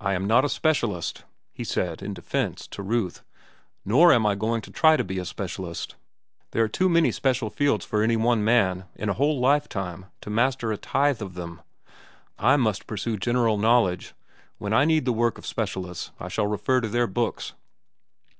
[0.00, 1.22] "I am not a specialist,"
[1.52, 3.22] he said, in defence, to Ruth.
[3.84, 5.94] "Nor am I going to try to be a specialist.
[6.50, 10.30] There are too many special fields for any one man, in a whole lifetime, to
[10.30, 11.62] master a tithe of them.
[12.40, 14.14] I must pursue general knowledge.
[14.58, 17.52] When I need the work of specialists, I shall refer to their books."